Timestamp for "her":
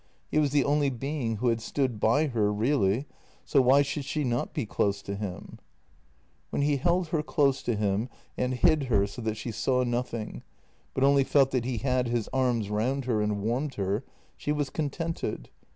2.25-2.51, 7.09-7.21, 8.85-9.05, 13.05-13.21, 13.75-14.03